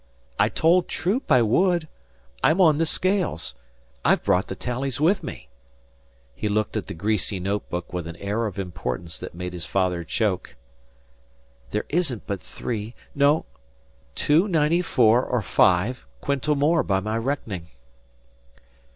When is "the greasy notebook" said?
6.87-7.93